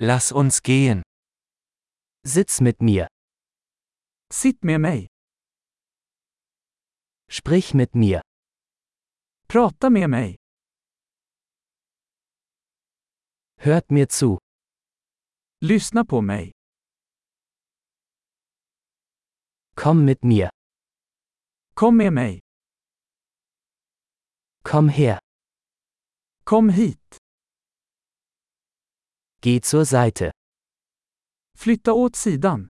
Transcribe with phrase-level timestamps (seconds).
[0.00, 1.02] Lass uns gehen.
[2.24, 3.08] Sitz mit mir.
[4.32, 5.08] Sitt med mig.
[7.28, 8.22] Sprich mit mir.
[9.48, 10.36] Prata med mig.
[13.56, 14.38] Hört mir zu.
[15.60, 16.52] Lyssna på mig.
[19.74, 20.50] Komm mit mir.
[21.74, 22.40] Kom med mig.
[24.62, 25.18] Komm her.
[26.44, 27.17] Kom hit.
[29.40, 30.32] Geh zur Seite.
[31.54, 32.68] Flytta åt sidan.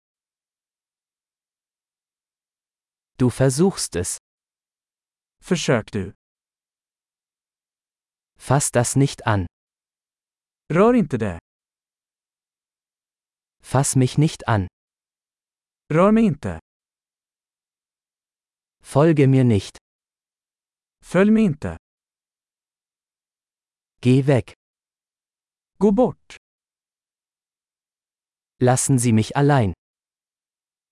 [3.18, 4.18] Du versuchst es.
[5.41, 6.12] Försök du.
[8.38, 9.46] Fass das nicht an.
[10.72, 11.38] Rör inte det.
[13.60, 14.69] Fass mich nicht an.
[15.92, 16.60] Rör mig inte.
[18.80, 19.78] Folge mir nicht.
[21.00, 21.78] Följ mig inte.
[24.00, 24.52] Geh weg.
[25.78, 26.44] Gå bort.
[28.60, 29.72] Lassen Sie mich allein.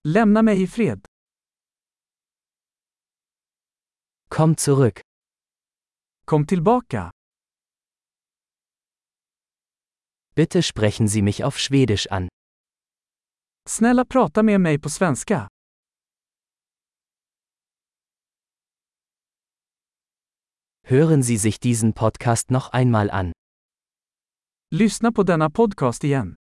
[0.04, 1.04] Lämna mig i fred.
[4.28, 5.00] Komm zurück.
[6.26, 7.10] Kom tillbaka.
[10.34, 12.28] Bitte sprechen Sie mich auf Schwedisch an.
[13.68, 15.48] Snälla prata med mig på svenska.
[20.84, 23.32] Hören Sie sich diesen Podcast noch einmal an.
[24.70, 26.34] Lyssna på denna podcast igen.